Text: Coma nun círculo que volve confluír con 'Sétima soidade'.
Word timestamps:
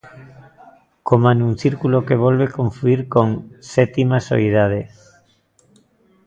Coma 1.07 1.31
nun 1.39 1.53
círculo 1.63 1.97
que 2.07 2.19
volve 2.25 2.53
confluír 2.57 3.01
con 3.13 3.27
'Sétima 3.69 4.17
soidade'. 4.27 4.83